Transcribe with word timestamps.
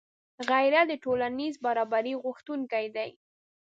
غیرت 0.49 0.85
د 0.89 0.93
ټولنیز 1.03 1.53
برابري 1.65 2.13
غوښتونکی 2.23 2.85
دی 2.95 3.09